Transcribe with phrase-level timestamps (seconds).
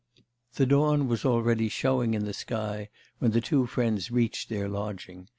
[0.55, 5.27] The dawn was already showing in the sky when the two friends reached their lodging.